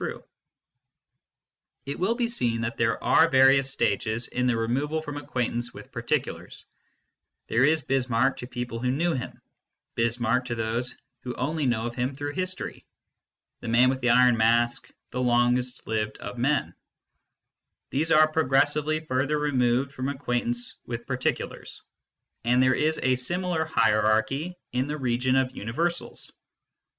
[0.03, 0.21] KNOWLEDGE BY
[1.85, 5.17] ACQUAINTANCE 219 It will be seen that there are various stages in the removal from
[5.17, 6.65] acquaintance with particulars:
[7.49, 12.15] there is Bismarck to people who knew him/Bismarck to those who only know of him
[12.15, 12.85] through history K
[13.59, 16.73] the man with the iron mask, the longest lived of men^
[17.91, 21.83] ^Tfiese are progres sively further removed from acquaintance with particulars,
[22.43, 26.31] and there is a similar hierarchy in the region of universals.